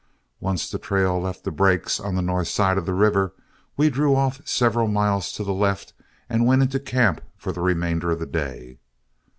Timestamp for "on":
1.99-2.15